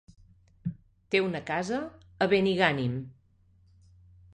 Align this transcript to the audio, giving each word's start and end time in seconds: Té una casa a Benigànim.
Té 1.15 1.21
una 1.27 1.43
casa 1.51 1.83
a 2.27 2.31
Benigànim. 2.35 2.97